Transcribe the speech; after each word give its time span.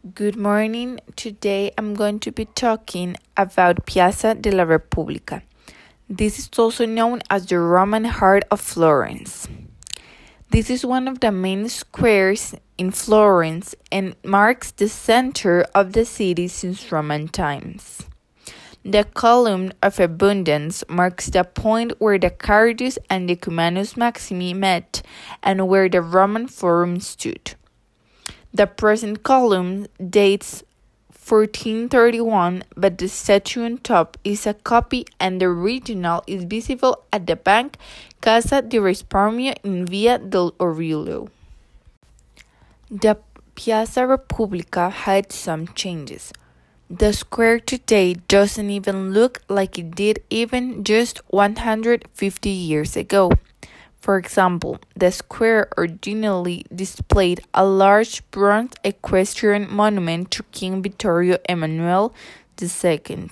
Good 0.00 0.34
morning. 0.34 0.98
Today 1.14 1.72
I'm 1.76 1.92
going 1.92 2.20
to 2.20 2.32
be 2.32 2.46
talking 2.46 3.16
about 3.36 3.84
Piazza 3.84 4.34
della 4.34 4.64
Repubblica. 4.64 5.42
This 6.08 6.38
is 6.38 6.48
also 6.56 6.86
known 6.86 7.20
as 7.28 7.44
the 7.44 7.58
Roman 7.58 8.06
heart 8.06 8.44
of 8.50 8.62
Florence. 8.62 9.46
This 10.48 10.70
is 10.70 10.86
one 10.86 11.06
of 11.06 11.20
the 11.20 11.30
main 11.30 11.68
squares 11.68 12.54
in 12.78 12.92
Florence 12.92 13.74
and 13.92 14.16
marks 14.24 14.70
the 14.70 14.88
center 14.88 15.66
of 15.74 15.92
the 15.92 16.06
city 16.06 16.48
since 16.48 16.90
Roman 16.90 17.28
times. 17.28 18.06
The 18.82 19.04
column 19.04 19.70
of 19.82 20.00
abundance 20.00 20.82
marks 20.88 21.26
the 21.26 21.44
point 21.44 21.92
where 22.00 22.18
the 22.18 22.30
Caritas 22.30 22.98
and 23.10 23.28
the 23.28 23.36
Cumanus 23.36 23.96
Maximi 23.96 24.54
met 24.56 25.02
and 25.42 25.68
where 25.68 25.90
the 25.90 26.00
Roman 26.00 26.48
Forum 26.48 27.00
stood. 27.00 27.54
The 28.52 28.66
present 28.66 29.22
column 29.22 29.86
dates 29.98 30.64
1431, 31.08 32.64
but 32.76 32.98
the 32.98 33.08
statue 33.08 33.64
on 33.64 33.78
top 33.78 34.18
is 34.24 34.46
a 34.46 34.54
copy 34.54 35.06
and 35.20 35.40
the 35.40 35.46
original 35.46 36.24
is 36.26 36.42
visible 36.44 37.04
at 37.12 37.28
the 37.28 37.36
bank 37.36 37.76
Cassa 38.20 38.62
di 38.62 38.78
Risparmio 38.78 39.54
in 39.62 39.86
Via 39.86 40.18
dell'Oriuolo. 40.18 41.28
The 42.90 43.18
Piazza 43.54 44.06
Repubblica 44.06 44.90
had 44.90 45.30
some 45.30 45.68
changes. 45.68 46.32
The 46.90 47.12
square 47.12 47.60
today 47.60 48.14
doesn't 48.26 48.68
even 48.68 49.12
look 49.12 49.42
like 49.48 49.78
it 49.78 49.94
did 49.94 50.24
even 50.28 50.82
just 50.82 51.22
150 51.28 52.50
years 52.50 52.96
ago. 52.96 53.30
For 54.00 54.16
example, 54.16 54.78
the 54.96 55.12
square 55.12 55.68
originally 55.76 56.64
displayed 56.74 57.42
a 57.52 57.66
large 57.66 58.28
bronze 58.30 58.72
equestrian 58.82 59.70
monument 59.70 60.30
to 60.32 60.42
King 60.52 60.82
Vittorio 60.82 61.36
Emanuele 61.48 62.14
II, 62.60 63.28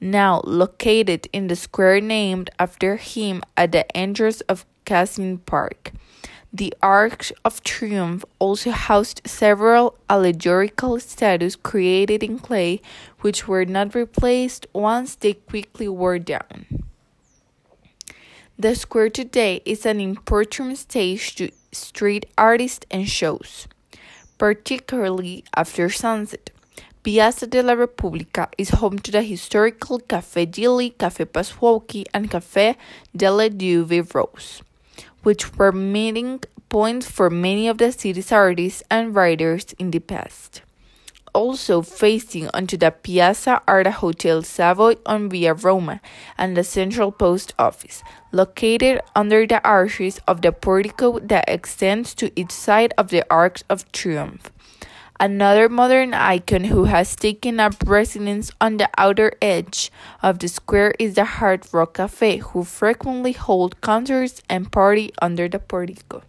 now 0.00 0.40
located 0.44 1.28
in 1.32 1.46
the 1.46 1.54
square 1.54 2.00
named 2.00 2.50
after 2.58 2.96
him 2.96 3.42
at 3.56 3.70
the 3.70 3.96
entrance 3.96 4.40
of 4.42 4.66
Cascine 4.84 5.38
Park. 5.38 5.92
The 6.52 6.74
Arch 6.82 7.32
of 7.44 7.62
Triumph 7.62 8.24
also 8.38 8.72
housed 8.72 9.22
several 9.24 9.96
allegorical 10.10 10.98
statues 11.00 11.56
created 11.56 12.22
in 12.22 12.40
clay, 12.40 12.82
which 13.20 13.48
were 13.48 13.64
not 13.64 13.94
replaced 13.94 14.66
once 14.74 15.14
they 15.14 15.34
quickly 15.34 15.88
wore 15.88 16.18
down. 16.18 16.81
The 18.58 18.74
square 18.74 19.08
today 19.08 19.62
is 19.64 19.86
an 19.86 19.98
important 19.98 20.76
stage 20.76 21.34
to 21.36 21.50
street 21.72 22.26
artists 22.36 22.84
and 22.90 23.08
shows, 23.08 23.66
particularly 24.36 25.44
after 25.56 25.88
sunset. 25.88 26.50
Piazza 27.02 27.46
della 27.46 27.74
Repubblica 27.74 28.48
is 28.58 28.68
home 28.68 28.98
to 29.00 29.10
the 29.10 29.22
historical 29.22 29.98
Café 30.00 30.46
Gilli, 30.46 30.94
Café 30.96 31.24
Paszkowski, 31.24 32.04
and 32.12 32.30
Café 32.30 32.76
delle 33.16 33.48
Due 33.48 33.84
Rose, 34.14 34.62
which 35.22 35.56
were 35.56 35.72
meeting 35.72 36.40
points 36.68 37.10
for 37.10 37.30
many 37.30 37.68
of 37.68 37.78
the 37.78 37.90
city's 37.90 38.30
artists 38.30 38.82
and 38.90 39.14
writers 39.14 39.74
in 39.78 39.90
the 39.90 39.98
past. 39.98 40.60
Also 41.34 41.80
facing 41.80 42.50
onto 42.52 42.76
the 42.76 42.90
piazza 42.90 43.62
are 43.66 43.82
the 43.82 43.90
Hotel 43.90 44.42
Savoy 44.42 44.96
on 45.06 45.30
Via 45.30 45.54
Roma 45.54 46.02
and 46.36 46.54
the 46.54 46.62
Central 46.62 47.10
Post 47.10 47.54
Office, 47.58 48.02
located 48.32 49.00
under 49.16 49.46
the 49.46 49.64
arches 49.66 50.20
of 50.28 50.42
the 50.42 50.52
portico 50.52 51.18
that 51.20 51.48
extends 51.48 52.12
to 52.14 52.30
each 52.36 52.52
side 52.52 52.92
of 52.98 53.08
the 53.08 53.24
Arch 53.30 53.64
of 53.70 53.90
Triumph. 53.92 54.52
Another 55.18 55.68
modern 55.68 56.12
icon 56.12 56.64
who 56.64 56.84
has 56.84 57.16
taken 57.16 57.60
up 57.60 57.74
residence 57.86 58.50
on 58.60 58.76
the 58.76 58.90
outer 58.98 59.32
edge 59.40 59.90
of 60.22 60.40
the 60.40 60.48
square 60.48 60.92
is 60.98 61.14
the 61.14 61.24
Hard 61.24 61.64
Rock 61.72 61.94
Cafe, 61.94 62.38
who 62.38 62.64
frequently 62.64 63.32
hold 63.32 63.80
concerts 63.80 64.42
and 64.50 64.70
party 64.70 65.12
under 65.22 65.48
the 65.48 65.60
portico. 65.60 66.22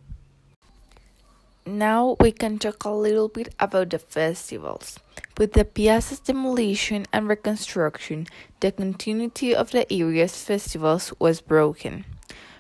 Now 1.66 2.18
we 2.20 2.34
can 2.34 2.60
talk 2.60 2.84
a 2.84 2.90
little 2.90 3.30
bit 3.30 3.56
about 3.58 3.92
the 3.92 4.00
festivals. 4.00 5.00
With 5.38 5.54
the 5.54 5.64
piazza's 5.64 6.20
demolition 6.20 7.06
and 7.14 7.30
reconstruction, 7.30 8.28
the 8.60 8.74
continuity 8.74 9.56
of 9.56 9.72
the 9.72 9.92
area's 9.92 10.44
festivals 10.44 11.14
was 11.20 11.40
broken. 11.40 12.04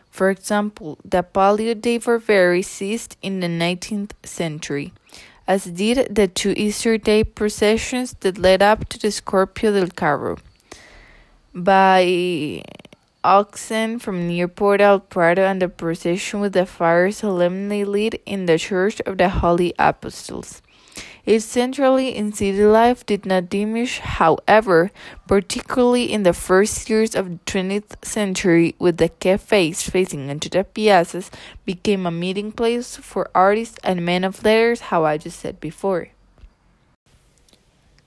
For 0.09 0.30
example, 0.30 1.00
the 1.03 1.22
Palio 1.22 1.74
dei 1.74 2.00
Barberi 2.00 2.63
ceased 2.63 3.18
in 3.22 3.42
the 3.42 3.47
19th 3.47 4.12
century, 4.24 4.94
as 5.47 5.66
did 5.66 6.16
the 6.16 6.30
two 6.30 6.53
Easter 6.56 6.97
Day 6.97 7.25
processions 7.25 8.16
that 8.22 8.38
led 8.38 8.62
up 8.62 8.88
to 8.88 8.97
the 8.97 9.09
Scoppio 9.09 9.74
del 9.74 9.90
Carro. 9.90 10.38
By 11.53 12.63
oxen 13.24 14.00
from 14.00 14.28
near 14.28 14.48
Porta 14.48 14.84
al 14.84 15.00
Prato 15.00 15.44
and 15.44 15.62
the 15.62 15.70
procession 15.70 16.40
with 16.40 16.54
the 16.54 16.66
fire 16.66 17.12
solemnly 17.12 17.84
lit 17.86 18.22
in 18.26 18.46
the 18.46 18.58
Church 18.58 19.02
of 19.02 19.18
the 19.18 19.30
Holy 19.30 19.74
Apostles. 19.80 20.62
Its 21.26 21.46
centrality 21.46 22.10
in 22.10 22.34
city 22.34 22.66
life 22.66 23.06
did 23.06 23.26
not 23.26 23.50
diminish, 23.50 24.00
however, 24.00 24.92
particularly 25.26 26.12
in 26.12 26.24
the 26.24 26.34
first 26.34 26.90
years 26.90 27.16
of 27.16 27.30
the 27.30 27.40
20th 27.46 28.04
century, 28.04 28.76
with 28.78 28.98
the 28.98 29.08
cafes 29.08 29.82
facing 29.90 30.28
into 30.28 30.50
the 30.50 30.66
piazzas 30.66 31.32
became 31.64 32.06
a 32.06 32.12
meeting 32.12 32.52
place 32.52 32.98
for 32.98 33.32
artists 33.34 33.80
and 33.86 34.06
men 34.06 34.26
of 34.26 34.44
letters, 34.44 34.92
how 34.92 35.06
I 35.06 35.18
just 35.18 35.40
said 35.40 35.62
before. 35.62 36.10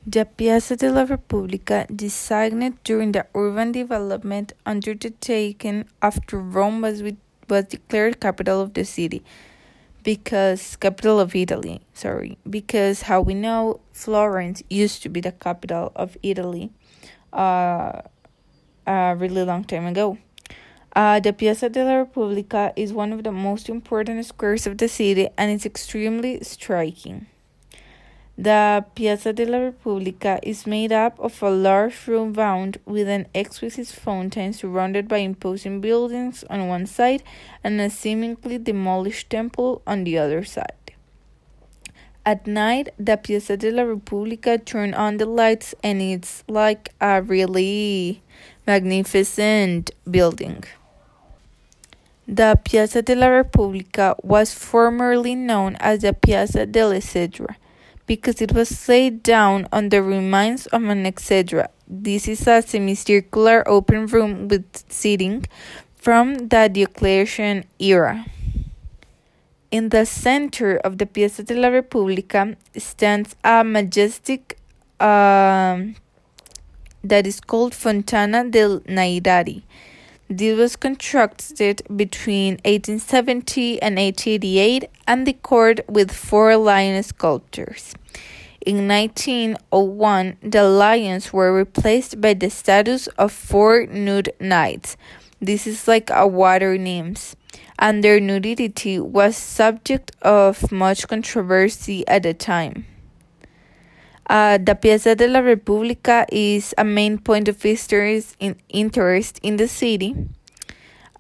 The 0.09 0.25
Piazza 0.25 0.77
della 0.77 1.05
Repubblica, 1.05 1.85
designed 1.93 2.79
during 2.85 3.11
the 3.11 3.27
urban 3.35 3.73
development 3.73 4.53
undertaken 4.65 5.89
after 6.01 6.39
Rome 6.39 6.81
was, 6.83 7.03
was 7.49 7.65
declared 7.65 8.21
capital 8.21 8.61
of 8.61 8.75
the 8.75 8.85
city, 8.85 9.25
because 10.05 10.77
capital 10.77 11.19
of 11.19 11.35
Italy, 11.35 11.81
sorry, 11.93 12.39
because 12.49 13.03
how 13.03 13.21
we 13.21 13.35
know 13.35 13.81
Florence 13.91 14.63
used 14.71 15.03
to 15.03 15.09
be 15.09 15.21
the 15.21 15.33
capital 15.33 15.91
of 15.97 16.17
Italy, 16.23 16.71
uh, 17.33 18.03
a 18.87 19.17
really 19.19 19.43
long 19.43 19.65
time 19.65 19.87
ago. 19.87 20.19
Uh, 20.95 21.19
the 21.19 21.33
Piazza 21.33 21.69
della 21.69 21.99
Repubblica 21.99 22.73
is 22.77 22.93
one 22.93 23.13
of 23.13 23.25
the 23.25 23.33
most 23.33 23.69
important 23.69 24.25
squares 24.25 24.69
of 24.69 24.79
the 24.79 24.87
city 24.87 25.29
and 25.37 25.51
it's 25.51 25.67
extremely 25.67 26.39
striking. 26.45 27.27
The 28.39 28.85
Piazza 28.95 29.33
della 29.33 29.59
Repubblica 29.61 30.39
is 30.43 30.67
made 30.67 30.93
up 30.93 31.19
of 31.19 31.43
a 31.43 31.49
large 31.49 32.07
room 32.07 32.35
bound 32.35 32.79
with 32.85 33.09
an 33.09 33.29
exquisite 33.35 33.87
fountain 33.87 34.53
surrounded 34.53 35.09
by 35.09 35.19
imposing 35.19 35.81
buildings 35.81 36.45
on 36.51 36.69
one 36.69 36.85
side 36.85 37.23
and 37.65 37.81
a 37.81 37.89
seemingly 37.89 38.59
demolished 38.59 39.31
temple 39.31 39.81
on 39.87 40.05
the 40.05 40.19
other 40.19 40.45
side. 40.45 40.93
At 42.27 42.47
night, 42.47 42.91
the 42.99 43.17
Piazza 43.17 43.57
della 43.57 43.87
Repubblica 43.87 44.59
turns 44.59 44.95
on 44.95 45.17
the 45.17 45.25
lights 45.25 45.75
and 45.83 46.03
it's 46.03 46.45
like 46.47 46.93
a 47.01 47.23
really 47.23 48.21
magnificent 48.67 49.93
building. 50.11 50.63
The 52.29 52.61
Piazza 52.63 53.01
della 53.01 53.31
Repubblica 53.31 54.15
was 54.23 54.53
formerly 54.53 55.35
known 55.35 55.77
as 55.81 56.03
the 56.03 56.13
Piazza 56.13 56.67
delle 56.67 56.91
dell'Esedra 56.91 57.57
because 58.07 58.41
it 58.41 58.53
was 58.53 58.89
laid 58.89 59.23
down 59.23 59.69
on 59.73 59.89
the 59.89 60.03
remains 60.03 60.67
of 60.67 60.85
an 60.85 61.05
exedra. 61.05 61.69
This 61.89 62.29
is 62.29 62.47
a 62.47 62.63
semicircular 62.63 63.67
open 63.69 64.07
room 64.07 64.49
with 64.49 64.85
seating 64.89 65.47
from 65.97 66.49
the 66.49 66.69
Diocletian 66.73 67.65
era. 67.79 68.27
In 69.71 69.89
the 69.89 70.07
center 70.07 70.77
of 70.79 70.99
the 70.99 71.07
Piazza 71.07 71.43
della 71.43 71.71
Repubblica 71.71 72.57
stands 72.77 73.35
a 73.43 73.65
majestic 73.65 74.59
uh, 75.01 75.79
that 77.03 77.27
is 77.27 77.41
called 77.41 77.75
Fontana 77.75 78.49
del 78.49 78.81
Naiadi. 78.81 79.63
This 80.29 80.59
was 80.59 80.75
constructed 80.75 81.83
between 81.95 82.55
1870 82.65 83.81
and 83.81 83.97
1888 83.97 84.91
and 85.07 85.25
decorated 85.25 85.85
with 85.89 86.11
four 86.11 86.57
lion 86.57 87.01
sculptures. 87.05 87.95
In 88.61 88.89
1901, 88.89 90.39
the 90.43 90.65
lions 90.65 91.33
were 91.33 91.55
replaced 91.55 92.21
by 92.21 92.35
the 92.35 92.51
statues 92.51 93.07
of 93.17 93.31
four 93.31 93.87
nude 93.87 94.33
knights. 94.41 94.97
This 95.41 95.65
is 95.65 95.87
like 95.87 96.11
a 96.11 96.27
water 96.27 96.77
nymphs, 96.77 97.37
and 97.79 98.03
their 98.03 98.19
nudity 98.19 98.99
was 98.99 99.37
subject 99.37 100.11
of 100.23 100.73
much 100.73 101.07
controversy 101.07 102.05
at 102.09 102.25
the 102.25 102.35
time. 102.35 102.85
Uh, 104.29 104.59
the 104.59 104.75
Piazza 104.75 105.15
della 105.15 105.43
Repubblica 105.43 106.27
is 106.33 106.75
a 106.77 106.85
main 106.85 107.19
point 107.19 107.49
of 107.49 107.65
interest 107.65 108.37
in, 108.41 108.57
interest 108.69 109.39
in 109.43 109.57
the 109.57 109.69
city. 109.69 110.15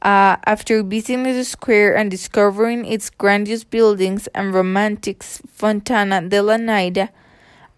Uh, 0.03 0.37
after 0.45 0.83
visiting 0.83 1.23
the 1.23 1.45
square 1.45 1.97
and 1.97 2.11
discovering 2.11 2.85
its 2.85 3.11
grandiose 3.11 3.65
buildings 3.65 4.27
and 4.35 4.53
romantic 4.53 5.23
Fontana 5.23 6.21
della 6.29 6.59
Naiadi, 6.59 7.09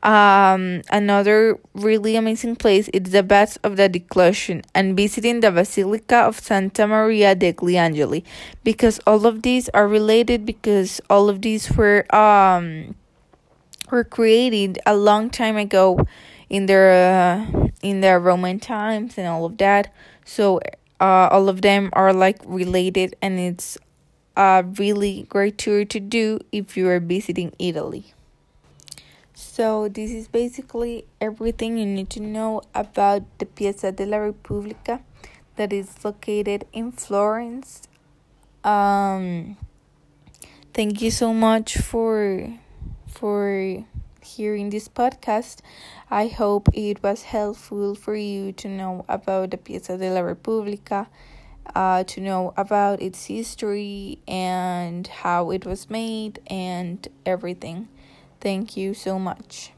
Um, 0.02 0.82
another 0.90 1.58
really 1.74 2.14
amazing 2.14 2.54
place 2.54 2.86
is 2.94 3.10
the 3.10 3.24
Baths 3.24 3.58
of 3.64 3.74
the 3.74 3.88
Diocletian 3.88 4.62
and 4.72 4.96
visiting 4.96 5.40
the 5.40 5.50
Basilica 5.50 6.18
of 6.22 6.38
Santa 6.38 6.86
Maria 6.86 7.34
degli 7.34 7.74
Angeli 7.74 8.22
because 8.62 9.00
all 9.10 9.26
of 9.26 9.42
these 9.42 9.68
are 9.74 9.88
related 9.90 10.46
because 10.46 11.00
all 11.10 11.28
of 11.28 11.42
these 11.42 11.74
were 11.74 12.06
um 12.14 12.94
were 13.90 14.04
created 14.04 14.78
a 14.86 14.96
long 14.96 15.30
time 15.30 15.56
ago 15.56 15.98
in 16.48 16.66
their 16.66 16.92
uh, 16.92 17.68
in 17.82 18.00
the 18.00 18.18
Roman 18.18 18.60
times 18.60 19.18
and 19.18 19.26
all 19.26 19.44
of 19.44 19.58
that. 19.58 19.92
So 20.24 20.60
uh, 21.00 21.28
all 21.30 21.48
of 21.48 21.62
them 21.62 21.90
are 21.92 22.12
like 22.12 22.38
related 22.44 23.16
and 23.22 23.38
it's 23.38 23.78
a 24.36 24.64
really 24.78 25.26
great 25.28 25.58
tour 25.58 25.84
to 25.84 26.00
do 26.00 26.38
if 26.52 26.76
you 26.76 26.88
are 26.88 27.00
visiting 27.00 27.52
Italy. 27.58 28.14
So, 29.34 29.88
this 29.88 30.10
is 30.10 30.26
basically 30.26 31.06
everything 31.20 31.78
you 31.78 31.86
need 31.86 32.10
to 32.10 32.20
know 32.20 32.62
about 32.74 33.22
the 33.38 33.46
Piazza 33.46 33.92
della 33.92 34.20
Repubblica 34.20 35.00
that 35.54 35.72
is 35.72 36.04
located 36.04 36.66
in 36.72 36.90
Florence. 36.90 37.82
Um, 38.64 39.56
thank 40.74 41.02
you 41.02 41.12
so 41.12 41.32
much 41.32 41.78
for 41.78 42.58
for 43.18 43.84
hearing 44.22 44.70
this 44.70 44.88
podcast. 44.88 45.58
I 46.10 46.28
hope 46.28 46.68
it 46.72 47.02
was 47.02 47.22
helpful 47.22 47.94
for 47.94 48.14
you 48.14 48.52
to 48.52 48.68
know 48.68 49.04
about 49.08 49.50
the 49.50 49.56
Piazza 49.56 49.98
della 49.98 50.22
Repubblica, 50.22 51.08
uh, 51.74 52.04
to 52.04 52.20
know 52.20 52.54
about 52.56 53.02
its 53.02 53.26
history 53.26 54.20
and 54.28 55.06
how 55.06 55.50
it 55.50 55.66
was 55.66 55.90
made 55.90 56.40
and 56.46 57.06
everything. 57.26 57.88
Thank 58.40 58.76
you 58.76 58.94
so 58.94 59.18
much. 59.18 59.72